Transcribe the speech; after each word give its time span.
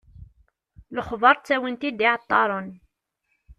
Lexbar, 0.95 1.35
ttawin-t-id 1.37 1.99
iεeṭṭaren. 2.07 2.69